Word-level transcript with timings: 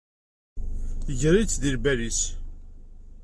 Yegra-tt 1.21 1.59
deg 1.61 1.71
lbal-is. 1.75 2.21